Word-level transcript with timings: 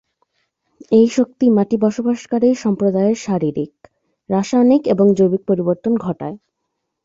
এই 0.91 1.07
শক্তি 1.07 1.45
মাটি 1.49 1.75
বসবাসকারী 1.77 2.49
সম্প্রদায়ের 2.55 3.17
শারীরিক, 3.17 3.73
রাসায়নিক 4.29 4.83
এবং 4.87 5.05
জৈবিক 5.17 5.43
পরিবর্তন 5.47 5.93
ঘটায়।। 5.97 6.37